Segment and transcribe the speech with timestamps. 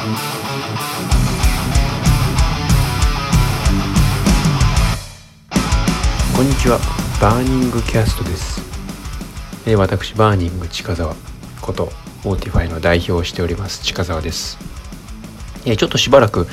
[0.00, 0.06] こ
[6.42, 6.78] んにちは。
[7.20, 8.62] バーニングキャストです。
[9.66, 11.14] え私バーニング近沢
[11.60, 11.90] こと
[12.24, 14.56] オーティファイの代表をしております近沢です。
[15.66, 16.46] えちょっとしばらく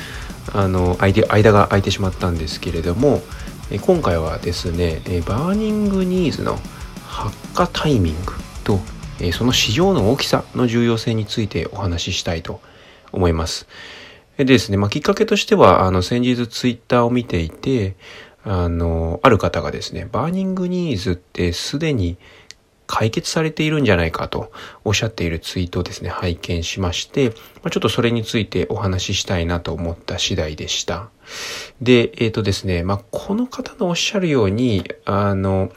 [0.54, 3.22] あの間が空いてしまったんですけれども
[3.72, 6.60] え今回はですねえバーニングニーズの
[7.06, 8.34] 発火タイミング
[8.66, 8.82] と
[9.22, 12.60] えその市場の大きさの重要性についてお話ししたいと
[13.12, 13.68] 思います
[14.38, 17.96] でですね、まあ、きっかけとしては、あの、先日ツイッターを見ていて、
[18.44, 22.18] あの、ある方がですね、バーニングニーズってすでに
[22.86, 24.52] 解決されているんじゃないかと
[24.86, 27.34] おっしゃっているツイートをですね、拝見しまして、ま
[27.66, 31.10] あ、ちょっとそれについてお話ししたいなと思った次第でした。
[31.82, 35.72] で、えっ、ー、とですね、まあ、この方のおっしゃるように、あの、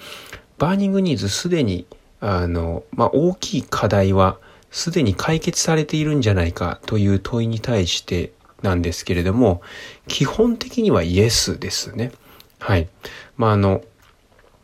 [0.58, 1.86] バーニングニーズすでに、
[2.20, 4.38] あの、まあ、大きい課題は
[4.70, 8.32] すでに解決されているんじゃないかという問いに対して
[8.62, 9.62] なんですけれども、
[10.06, 12.12] 基本的にはイエスですね。
[12.58, 12.88] はい。
[13.36, 13.82] まあ、あの、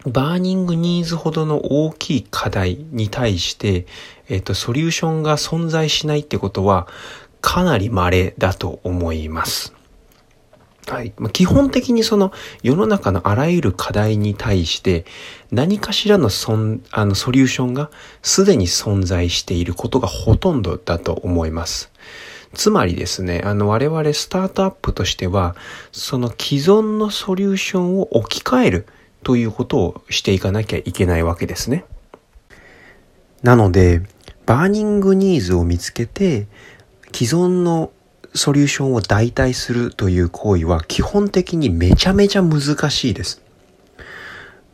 [0.06, 3.86] バーニングニーズほどの大きい課題に対して、
[4.28, 6.86] えっ、と、ソリューションが存在しないってことは、
[7.41, 9.75] かなり稀だと思います。
[10.86, 11.12] はい。
[11.18, 15.04] まあ、基本的にその世の中のあらゆる課題に対して
[15.50, 17.90] 何かしらのそんあのソリューションが
[18.22, 21.90] すでに存在していることがほとんどだと思います。
[22.54, 25.56] つまりですね、あの我々スタートアップとしては、
[25.92, 28.86] その既存のソリューションを置き換える
[29.24, 31.84] ということをしていかなきゃいけないわけですね。
[33.42, 34.02] なので、
[34.46, 36.46] バーニングニーズを見つけて、
[37.12, 37.90] 既存の
[38.36, 43.42] ソリューションを代替するという行為は基本的にめちゃめちゃ難しいです。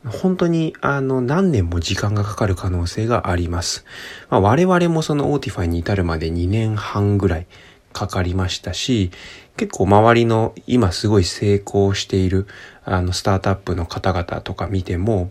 [0.04, 3.84] 本当にあの何年も時間がかかる可能性があります。
[4.30, 7.46] まあ、我々もそのオーティファイに至るまで2年半ぐらい
[7.92, 9.12] かかりましたし、
[9.56, 12.46] 結構周りの今すごい成功している
[12.84, 15.30] あのスタートアップの方々とか見ても、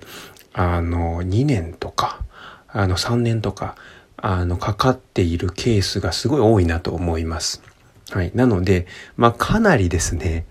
[0.53, 2.21] あの2年とか、
[2.69, 3.75] あの3年とか、
[4.15, 7.61] あのかかっているケースがすごい多いなと思います。
[8.11, 8.31] はい。
[8.35, 10.45] なので、まあかなりですね、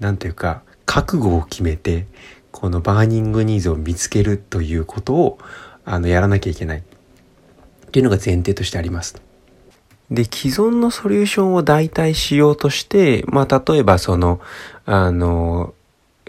[0.00, 2.06] なんていうか、覚悟を決めて、
[2.50, 5.38] このバーニングニーズを見つけるということを、
[5.84, 6.78] あの、やらなきゃいけない。
[6.78, 9.22] っていうのが前提としてあります。
[10.10, 14.40] で、既存のソリューションを代替しようとして、まあ、例えばその、
[14.84, 15.74] あの、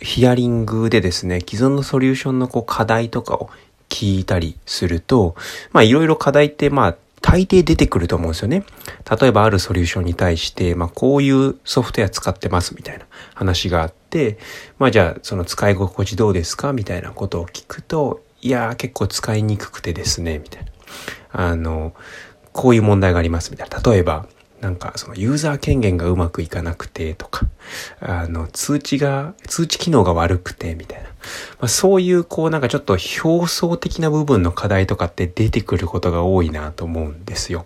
[0.02, 3.50] ヒアリングでですね、既存のソリューションのこう課題とかを
[3.90, 5.36] 聞いたりすると、
[5.72, 6.96] まあ、いろいろ課題って、まあ、
[7.28, 8.64] 大抵出てくると思うんですよね。
[9.20, 14.38] 例えばあるソリューションに対して、まあこういうソフトウェア使ってますみたいな話があって、
[14.78, 16.72] まあじゃあその使い心地どうですか？
[16.72, 20.72] みたいなことを聞くと、いやー結構使いにくくてですね、みたいな。
[21.32, 21.96] あの、
[22.54, 23.80] こういう問題がありますみたいな。
[23.80, 24.28] 例えば、
[24.62, 27.46] なんかそのユーザー権限がうまくいかなくてとか、
[28.00, 31.10] あの通知が、通知機能が悪くてみたいな。
[31.10, 31.16] ま
[31.62, 37.66] あ、そういうこうなんかちょっと表層的な部分の課題とかって出てくることが多いなと思うんですよ。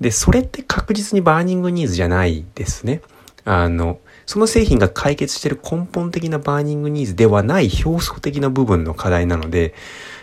[0.00, 3.02] で、それって確実にバーニングニーズじゃないですね。
[3.44, 9.74] あの、その製品が解決してる根本的なバーニングニーズではない表層的な部分の課題なので、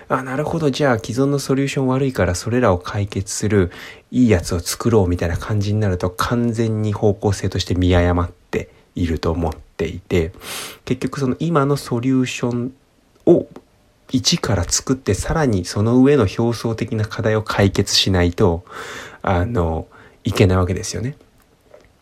[0.09, 3.71] あ、なるほど、じゃあ既存のソリューション悪いからそれらを解決する
[4.09, 10.33] いいやつを作ろうみたいな感じになると完全に方向性として見誤っていると思っていて、
[10.85, 12.73] 結局その今のソリューション
[13.27, 13.47] を
[14.11, 18.63] 一から作ってさらにその上の表層的な課題を解決しないと、
[19.21, 19.87] あの、
[20.23, 21.15] いけないわけですよね。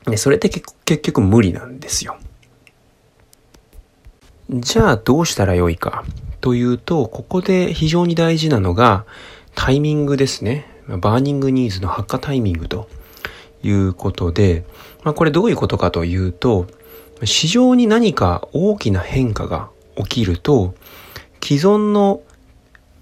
[0.05, 2.17] で、それって結局無理なんですよ。
[4.49, 6.05] じゃあどうしたらよいか
[6.47, 9.05] というと、ここで非常に大事なのが
[9.53, 10.65] タイミングですね。
[10.87, 12.87] バーニングニーズの発火タイミングと
[13.63, 14.63] いうことで、
[15.03, 16.67] まあ、これどういうことかというと、
[17.25, 20.73] 市場に何か大きな変化が起きると、
[21.43, 22.21] 既存の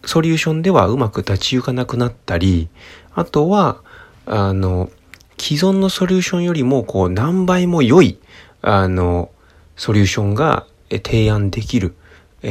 [0.06, 2.68] ソリューションではうまく立ち行かなくなったり、
[3.14, 3.84] あとは、
[4.26, 4.90] あの、
[5.38, 8.18] 既存のソリューションよりもこう何倍も良い、
[8.64, 9.30] あの、
[9.76, 11.94] ソリューションが提案できる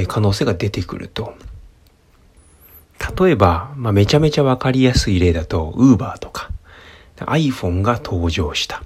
[0.06, 1.35] 可能性が出てくると。
[3.19, 6.50] 例えば、まあ、めちゃめちゃわかりやすい例だと、Uber とか、
[7.19, 8.82] iPhone が登場した。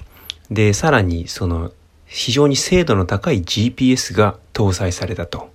[0.51, 1.73] で、さらに、その、
[2.07, 5.51] 非常に精度の高い GPS が搭載されたと。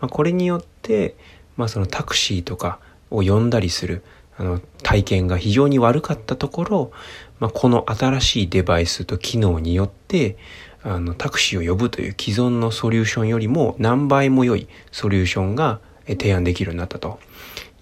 [0.00, 1.16] まあ、これによって、
[1.56, 2.78] まあ、そのタクシーとか
[3.10, 4.02] を呼んだりする、
[4.38, 6.92] あの、体験が非常に悪かったところ、
[7.40, 10.36] まあ、この新しいデバイスと機能によって、
[10.82, 17.18] あの、タクシーを呼ぶという既存のソリューションよりも何倍も良いソリューションが提案できるようになったと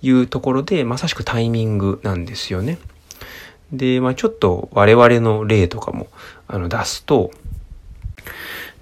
[0.02, 2.78] いうところで、まさしくタイミングなんですよね。
[3.72, 6.08] で、まあちょっと我々の例とかも、
[6.46, 7.30] あの、出すと、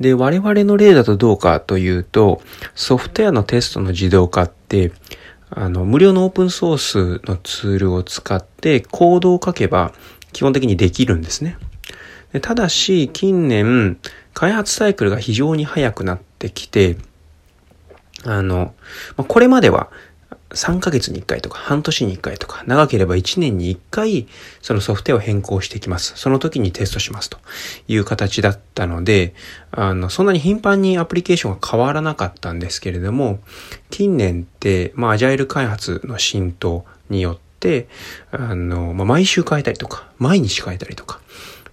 [0.01, 2.43] で、我々の例だとどうかというと、
[2.75, 4.93] ソフトウェアのテストの自動化って、
[5.51, 9.93] あの、無料のオープンソースのツールを使ってコードを書けば
[10.33, 11.57] 基本的にできるんですね。
[12.41, 13.99] ただし、近年、
[14.35, 16.97] 開発サイクルが非常に早くなってきて、
[18.25, 18.75] あの、
[19.17, 19.91] これまでは
[20.51, 24.27] 3ヶ月に1回とか半年に1回とか長ければ1年に1回
[24.63, 26.15] そのソフトウェアを変更してきます。
[26.17, 27.39] その時にテストしますと
[27.89, 29.35] いう形だったので、
[29.71, 33.41] あの、そんなに頻繁にアプリケーションが変わらなかったんですけれども、
[33.91, 37.89] 近年って、まあ、アジャイル開発の浸透によって、
[38.31, 41.21] あの、まあ、毎週変えたりとか、毎日変えたりとか、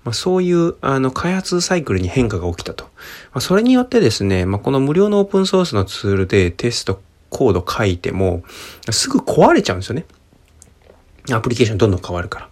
[0.04, 2.86] まあ、そういう、あの、開発サイクルに変化が起きたと。
[2.86, 2.90] ま
[3.36, 8.44] あ、それによってですね、まあ、この無料のオープンソースのツールでテストコード書いても、
[8.92, 10.06] すぐ壊れちゃうんですよね。
[11.32, 12.50] アプリケーションどんどん変わるから。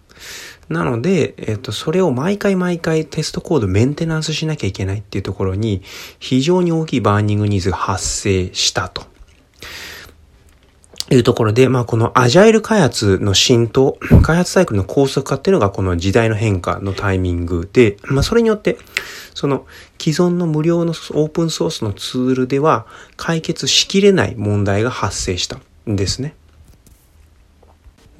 [0.69, 5.81] なので、えっと、それを毎回毎回テストコードメンテナンスしなきゃいけないっていうところに、
[6.19, 9.11] 非常に大きいバーニングニーズが発生したと。
[11.12, 18.78] いうところで、まあこのアジャイル開発の浸透、 開発サイクルの高速化っていうのがこの時代の変化のタイミングで、まあそれによって、
[19.34, 19.66] その
[20.00, 22.86] 既存の無料のオープンソースのツールでは
[23.18, 25.60] 解決しきれない問題が発生した
[25.90, 26.36] んですね。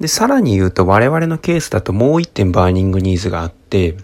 [0.00, 3.96] で、さらに言うと我々のケースだともう一点バーニングニーズがあって、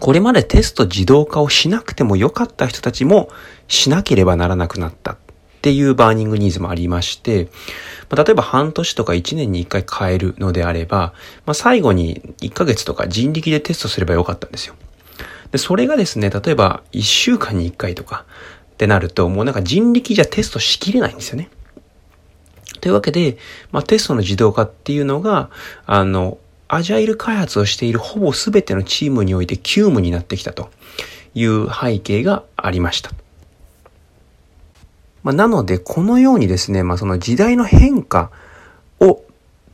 [0.00, 3.28] これまでテスト自動化をしなくてもよかった人たちも
[3.68, 5.16] しなければならなくなった
[5.66, 7.48] っていうバーニングニーズもありまして、
[8.08, 11.12] まあ、例えば半年とか1年に1回変えるのであれば、
[11.44, 14.76] まあ、最後に1ヶ月とか人力でテストすればよかったんですよ。
[15.50, 18.26] で、それがですね、例えば1週間に1回とか
[18.74, 21.50] ってなると、もうなんか人力じゃテストしきれないんですよね。
[22.80, 23.36] というわけで、
[23.72, 25.50] まあ、テストの自動化っていうのが、
[25.84, 30.70] あの、アジャイル開発をしているほぼ全てのチームにおいて急務になってきたと
[31.34, 33.10] いう背景がありました。
[35.26, 38.30] まあ、なので、このようにですね、まあ、その時代の変化
[39.00, 39.24] を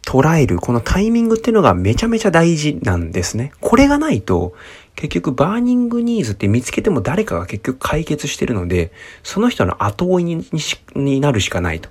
[0.00, 3.52] 捉える、このタイミングっていうのがめちゃめちゃ大事なんですね。
[3.60, 4.54] これがないと、
[4.94, 10.46] 結局バーニングニーズって見つけても誰かが結局解決してるので、その人の後追いに
[10.94, 11.90] になるしかないと。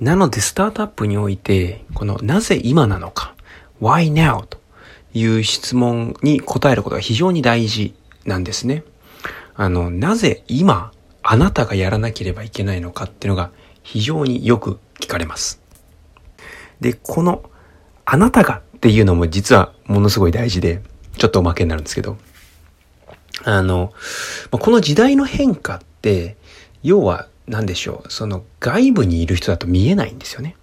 [0.00, 3.36] なので、スタートアップにおいて、このなぜ今なのか、
[3.80, 4.58] why now と
[5.14, 7.94] いう質問に答えることが非常に大事
[8.24, 8.82] なんですね。
[9.54, 10.90] あの、なぜ今
[11.30, 13.50] あなたがやらなければいけないのかっていうのが
[13.82, 15.60] 非常によく聞かれます。
[16.80, 17.50] で、この
[18.06, 20.80] あなたがっていうのも実はものすごい大事で、
[21.18, 22.16] ちょっとおまけになるんですけど、
[23.44, 23.92] あの、
[24.50, 26.38] この時代の変化って、
[26.82, 30.56] 要は何でしょう、その外部にいる人だと見えないんですよね。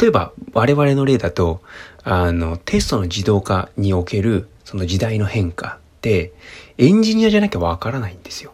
[0.00, 1.62] 例えば我々の例だと、
[2.02, 6.32] あの、テストの自動化におけるその時代の変化って、
[6.76, 8.52] エンジニアじゃなきゃわからないんですよ。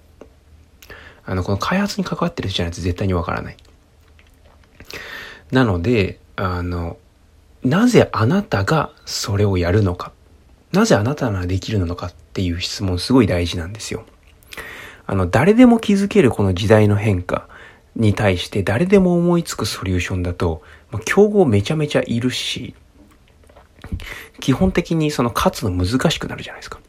[1.29, 3.57] あの、この開発に関わってる人じゃないと絶対にわからない。
[5.53, 6.97] なので、あの、
[7.63, 10.13] なぜあなたがそれをやるのか。
[10.73, 14.07] なぜあなたならできるのかっていう質問すごい大事なんですよ。
[15.07, 17.47] あの、誰でも気づけるこの時代の変化
[17.95, 22.75] に対して誰でも思いつくソリューションだと、まあ、競合めちゃめちゃいるし、
[24.41, 26.81] 基本的にその勝つの難しくなるじゃないですか。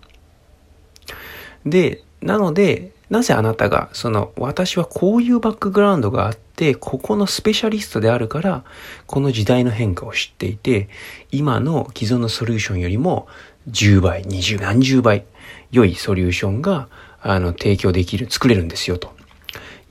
[1.65, 8.63] で、なので、なぜあなたが、その、私はこういうバックグラウンドがあって、ここのスペシャリストであるから、
[9.07, 10.89] この時代の変化を知っていて、
[11.31, 13.27] 今の既存のソリューションよりも、
[13.71, 15.25] 10倍、20、何十倍、
[15.71, 16.87] 良いソリューションが、
[17.21, 19.11] あの、提供できる、作れるんですよ、と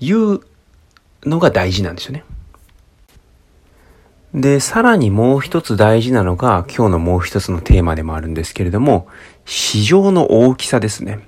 [0.01, 0.41] いう
[1.25, 2.25] のが大事なんですよね。
[4.35, 9.09] で、さらにもう一つ大事なのが、今日のもう一つのテーマでもあるんですけれども、
[9.45, 11.21] 市場の大きさですね。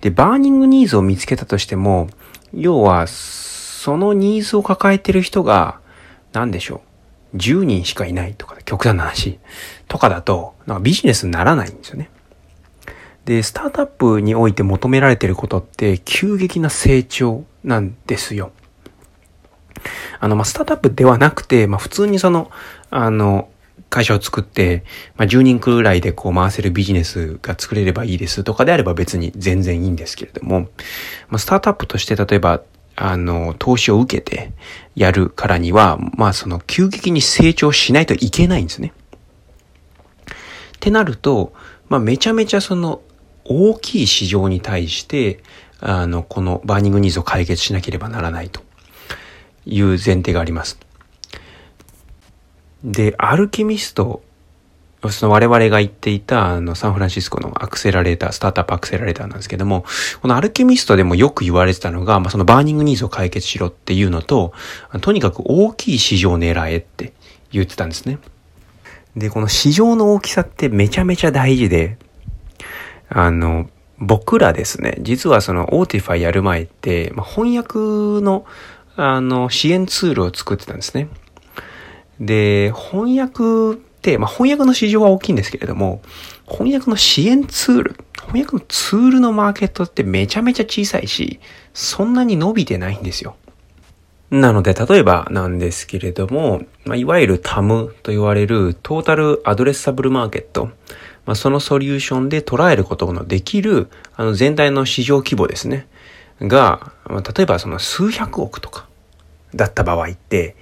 [0.00, 2.08] で、バーニングニーズを見つけたとしても、
[2.54, 5.80] 要は、そのニーズを抱えてる人が、
[6.32, 6.82] 何でしょ
[7.34, 7.36] う。
[7.36, 9.38] 10人しかいないとか、極端な話
[9.88, 12.10] とかだと、なんかビジネスにならないんですよね。
[13.24, 18.52] で、スタートアップにおいて求められてることって、急激な成長なんですよ。
[20.18, 22.50] あの、まあ、スタートアップではなくて、まあ、普通にその、
[22.90, 23.48] あの、
[23.90, 24.84] 会社を作って、
[25.16, 30.60] まあ、10人くらいでこう回せるビジネスが作れればいいですとかであれば別に全然いいんですけれども、
[31.28, 32.62] まあ、スタートアップとして例えば、
[32.96, 34.52] あの、投資を受けて
[34.94, 38.92] やるからには、まあその急激に成長しないといけないんですね。
[40.26, 40.32] っ
[40.80, 41.54] てなると、
[41.88, 43.00] まあめちゃめちゃその
[43.44, 45.42] 大きい市場に対して、
[45.80, 48.60] あの、この burning needs を解決しなければならないと
[49.64, 50.78] いう前提があります。
[52.84, 54.22] で、 Alchemist
[55.08, 59.86] その我々が言っていた、あの、サンフランシスコのアクセラレーター、スタートアップアクセラレーターなんですけども、
[60.20, 64.52] この Alchemist でもよく言われてたのが、まあ、その burning needs を解決しろっていうのと、
[65.00, 67.14] とにかく大きい市場を狙えって
[67.50, 68.18] 言ってたんですね。
[69.16, 71.96] で、この市場の大きさってめちゃめちゃ大事で、
[73.08, 77.78] あの、僕らですね、実はその Autify やる前って、まあ、翻訳
[78.22, 78.44] の、
[78.96, 81.08] あの、支援ツールを作ってたんですね。
[82.20, 86.02] で、翻訳って、まあ、翻訳の市場は大きいんですけれども、
[86.46, 87.96] 翻訳の支援ツール、
[88.26, 91.40] 翻訳のツールのマーケットってめちゃめちゃ小さいし、
[91.72, 93.36] そんなに伸びてないんですよ。
[94.30, 100.66] なので、例えばなんですけれども、まあ、いわゆるタムと言われるトータルアドレスサブルマーケット、
[101.26, 105.88] まあ、そのソリューションで捉えることのできる、あの全体の市場規模ですね。
[106.40, 108.86] が、まあ、例えばその数百億とか
[109.54, 110.56] だった場合って、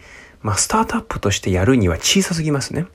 [0.48, 2.86] まあ、スタートアップとしてやるには小さすぎますね。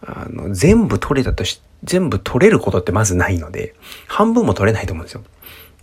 [0.00, 3.74] あの、全部取れたとし、全部取れることってまずないので、
[4.06, 5.24] 半分も取れないと思うんですよ。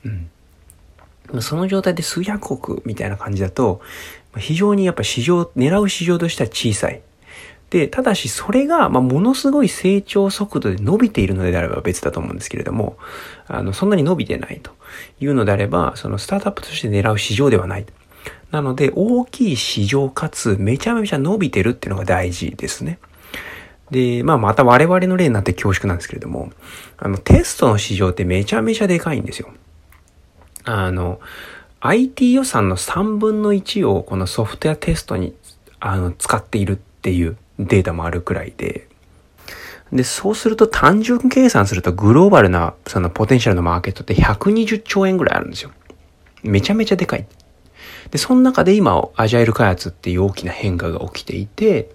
[0.05, 1.41] うん。
[1.41, 3.81] その状態で数百億みたいな感じだと、
[4.37, 7.01] 非常にやっぱ市場、狙う市場としては小さい。
[7.71, 12.95] で、ただしそれが、ま、ものすごい成長速度で伸びているのであれば別だと思うんですけれども、
[13.47, 14.71] あの、そんなに伸びてないと
[15.19, 17.85] いうのであれば、そのスタートアップとして狙う市場ではない。
[18.51, 22.99] なので、大きい市場かつめちゃめちゃ伸びてるっていうのが大事ですね。
[23.91, 26.51] で、まあまた我々の例になって恐縮なんですけれども、
[26.97, 29.49] あの、テストの市場ってめちゃめちゃでかいんですよ。
[30.63, 31.19] あの、
[31.81, 35.35] IT 予算の3分の1をこのソフトウェアテストに
[35.79, 38.87] あの使っているっていうデータもあるくらいで、
[39.91, 45.71] で、そうすると単純計算するとグローバルなそのポテンシャルのマーケットって120兆円ぐらいあるんですよ。
[46.41, 47.27] めちゃめちゃでかい。
[48.11, 51.89] で、その中で今、アジャイル開発っていう大きな変化が起きていて、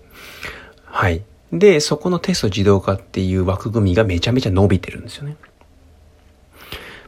[0.85, 1.23] はい。
[1.53, 5.37] で、そこのテスト自動化っていう枠組みがめちゃめちゃ伸びてるんですよね。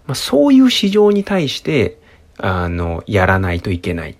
[0.07, 1.99] まあ、そういう市場に対して、
[2.39, 4.17] あの、やらないといけない。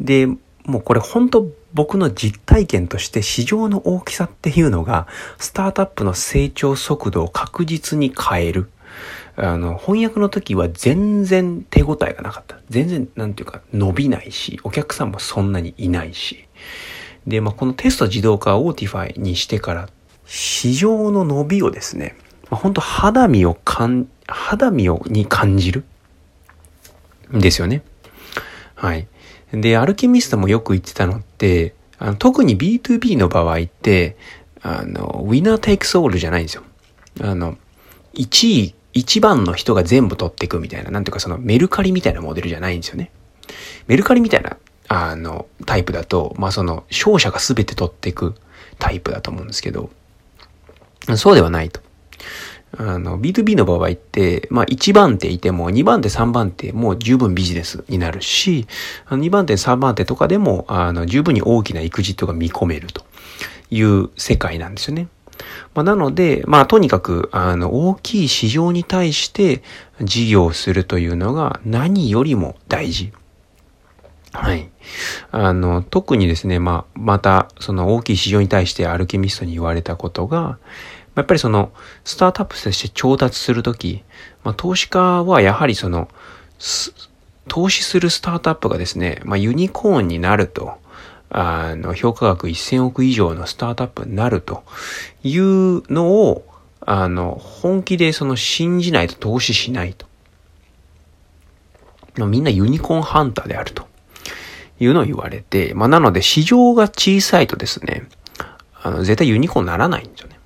[0.00, 5.06] で、もうこれ本当僕の実体験として市場の大きさっていうのが、
[5.38, 8.70] スタートアップの成長速度を確実に変える。
[9.42, 12.58] あの、翻訳の時は全然手応えがなかった。
[12.68, 16.46] 全然、なんていうか、伸びないし、お客さんもそんなにいないし。
[17.26, 19.88] で、まあ、このテスト自動化を Autify にしてから、
[20.26, 22.16] 市場の伸びをですね、
[22.50, 25.84] まあ、本当肌身を感、肌身をに感じる
[27.32, 27.82] ですよね。
[28.74, 29.08] はい。
[29.52, 34.16] で、アルケミストもよく言ってたのって、あの特に B2B の場合って、
[34.62, 36.62] あの、ウィナーテイクソールじゃないんですよ。
[37.22, 37.56] あの、
[38.14, 43.10] 1位、1番の人が全部取っていくみたいな、なんていうかそのメルカリみたいなモデルじゃないんですよね。
[43.86, 44.56] メルカリみたいな
[44.92, 48.34] あの、タイプだと、まあその、勝者が全て取っていく
[48.80, 49.88] タイプだと思うんですけど、
[51.16, 51.80] そうではないと。
[52.76, 58.66] あの、B2B の場合って、まあ1番手いても2番手3番手もう十分ビジネスになるし、
[59.10, 63.04] 2番手3番手とかでも、あの、十分に大きなエクジットが見込めると
[63.70, 65.06] いう世界なんですよね。
[65.74, 69.62] まあ、なので、まあ、とにかく、あの、大きい市場に対して
[70.02, 73.12] 事業をするというのが何よりも大事。
[74.32, 74.70] はい。
[75.32, 80.58] あの、特にですね、まあ、また、その大きい市場に対してアルケミストに言われたことが、
[81.16, 81.72] やっぱりその、
[82.04, 84.04] スタートアップとして調達するとき、
[84.44, 86.08] まあ、投資家はやはりその、
[87.48, 90.78] 投資するスタートアップがですね、まあ、ユニコーンになると、
[91.30, 94.64] あの、評価額1000億以上のスタートアップになると
[95.22, 96.44] いうのを、
[96.80, 100.06] あの、本気でその信じないと投資しないと。
[102.26, 103.90] みんなユニコーンハンターであると。
[104.80, 108.08] いうのを言われて、まあ、なので市場が小さいとですね、
[108.82, 110.38] あの、絶対ユニコーンならないんですよね。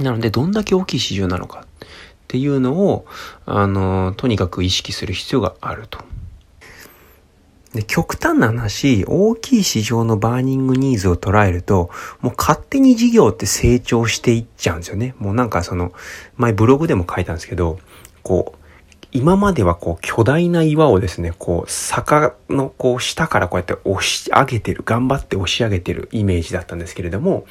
[0.00, 1.88] なので、どんだけ大きい市場なのかっ
[2.26, 3.06] ていうのを、
[3.46, 6.00] あの、とにかく意識する必要があると。
[7.74, 15.14] で、極端な話、大きい市場の burning needs を捉えると、もう勝手に事業って成長していっちゃうんですよね。
[15.18, 15.92] もうなんかその、
[16.36, 17.78] 前ブログでも書いたんですけど、
[18.22, 18.58] こう、
[19.12, 27.44] 今まではこう巨大な岩をですね、こう坂のこう下からこうやって押し上げてる、頑張って押し上げてるイメージだったんですけれども、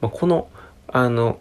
[0.00, 0.48] まこの、
[0.88, 1.38] あの、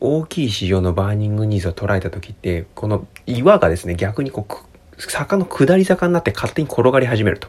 [0.00, 4.69] 大きい市場の burning needs を捉えた時って、この岩がですね、逆にこう、
[5.00, 7.48] 坂の下り坂になって勝手に転がり始めると。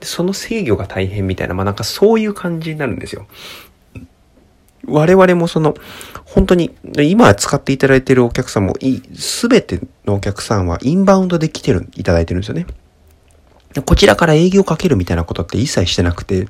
[0.00, 3.26] でその制御が大変みたいな、まあなんかそういう感じになるんですよ。
[4.84, 5.74] 我々もその、
[6.24, 8.74] 本当に、今使っていただいているお客さんも、
[9.14, 12.66] すべてのお客さんはインバウンドで来てる、いただいてるんですよね。
[13.86, 16.46] こちらから営業かけるみたいなことって一切してなくて、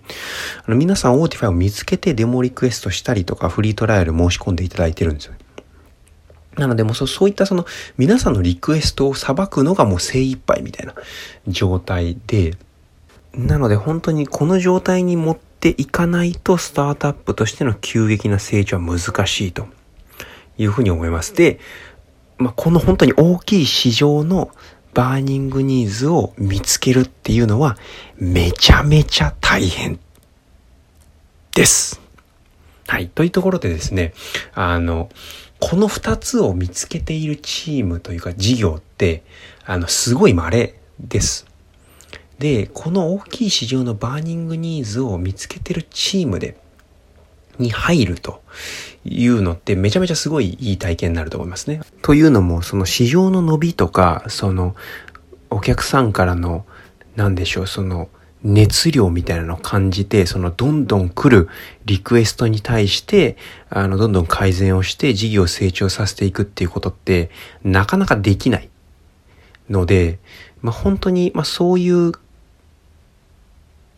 [0.66, 5.34] あの皆さんオーティファイを見つけてデモリクエストしたりとかフリートライアル申し込んでいただいてるんですよ。
[6.56, 7.64] なのでもうそういったその
[7.96, 10.94] 皆さんのリクエストを捌くのがもう精一杯みたいな
[11.48, 12.56] 状態で、
[13.34, 19.66] なので本当にこの状態に持っていかないとスタートアップとしての急激な成長は難しいと
[20.58, 21.34] いうふうに思います。
[21.34, 21.58] で、
[22.36, 24.50] まあ、この本当に大きい市場の
[24.94, 27.78] burning needs を見つけるっていうのは
[28.18, 29.98] めちゃめちゃ大変
[31.54, 32.00] です。
[32.86, 33.08] はい。
[33.08, 34.12] というところでですね、
[34.52, 35.08] あの、
[35.64, 39.22] この二つを見つけているチームというか事業って、
[39.64, 41.46] あの、すごい稀です。
[42.40, 46.56] で、この大きい市場の burning needs を見つけてるチームで、
[47.60, 48.42] に入ると
[49.04, 51.80] いうのってめちゃめちゃすごいいい体験になると思いますね。
[52.02, 54.74] というのも、その市場の伸びとか、その
[55.48, 56.66] お客さんからの、
[57.14, 58.08] なんでしょう、その
[58.44, 61.48] 熱量みたいなのを感じて、そのどんどん来る
[61.84, 63.36] リクエストに対して、
[63.70, 67.30] あの、どんどん改善をして事業を成長させていくっていうことって、
[67.62, 68.68] なかなかできない
[69.70, 70.18] ので、
[70.60, 72.20] まあ、本当に、まあ、そういう組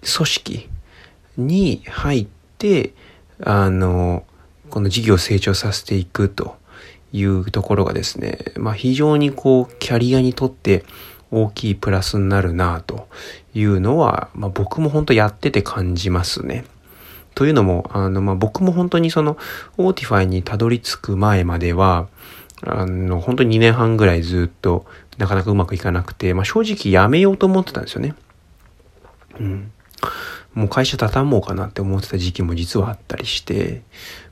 [0.03, 0.69] 織
[1.37, 2.27] に入っ
[2.59, 2.93] て、
[3.43, 4.25] あの、
[4.71, 6.57] この事業を成長させていくと
[7.13, 10.85] いうところがですね、まあ非常にこう、キャリアにとって
[11.43, 13.09] 大きいプラスになるなと
[13.55, 16.65] いうのは、まあ僕も本当やってて感じますね。
[17.35, 19.37] というのも、あの、まあ僕も本当にその、
[19.77, 22.09] Autify にたどり着く前までは、
[22.63, 24.87] あの、本当に2年半ぐらいずっと
[25.19, 28.15] なかなかうまくいかなくて、まあ正直やめようと思ってたんですよね。
[29.41, 29.73] うん。
[30.55, 33.83] もう会社畳もうかなって思ってた時期も実はあったりして、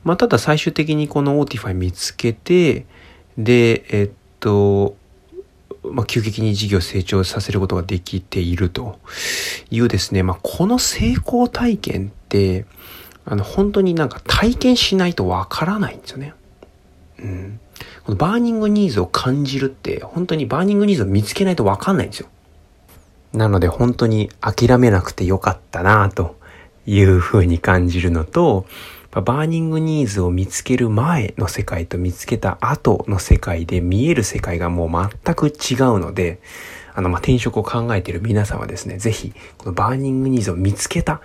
[0.04, 2.86] まあ、ただ最終的にこの Autify 見つけて、
[3.36, 4.96] で、えっと、
[5.84, 8.98] まあ、急激に事業成長させることができていると
[9.70, 12.66] いうですね、まあ、この成功体験って、
[13.24, 16.34] あの、本当になんか体験しないとわからないんですよね。
[17.18, 17.60] うん。
[18.04, 22.28] この burning needs を感じるって、本当に burning needs を見つけないとわかんないんですよ。
[23.32, 26.36] なので本当に諦めなくてよかったなと
[26.86, 28.66] いうふうに感じるのと、
[29.20, 36.40] burning needs を見つける前の世界と見つけた後の世界で見える世界がもう全く違うので、
[36.94, 41.20] あの、ま転職を考えている皆さんはですね、ぜひ、この burning needs を見つけた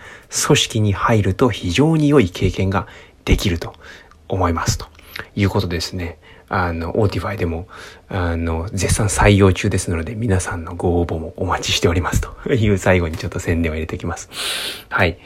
[0.45, 2.87] 組織に入ると非常に良い経験が
[3.23, 3.73] できると
[4.27, 4.87] 思いますと
[5.35, 6.17] いうことですね。
[6.49, 7.67] あの、 Autify でも、
[8.09, 14.29] あの、絶賛採用中ですので、皆さんのご応募もお待ちしておりますという最後にちょっと宣伝を入れておきます。
[14.89, 15.17] はい。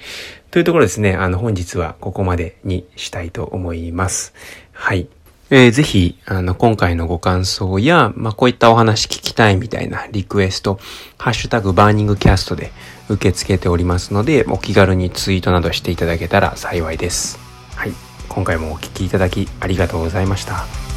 [0.50, 4.34] というところですね、あの、本日はここまでにしたいと思います。
[4.74, 5.08] はい。
[5.54, 10.80] えー、ぜひ、あの、今回のご感想や、まあ、こういったお話聞きたいみたいなリクエスト、
[11.18, 12.72] ハッシュタグバーニングキャストで
[13.10, 17.38] 受け付けておりますので、お気軽にツイートなどしていただけたら幸いです。
[17.76, 17.92] はい。
[18.30, 20.91] 今回もお聴きいただきありがとうございました。